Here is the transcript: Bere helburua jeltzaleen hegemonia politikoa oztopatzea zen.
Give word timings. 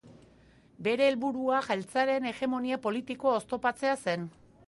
Bere 0.87 1.05
helburua 1.09 1.59
jeltzaleen 1.67 2.27
hegemonia 2.31 2.81
politikoa 2.87 3.37
oztopatzea 3.43 3.93
zen. 4.09 4.27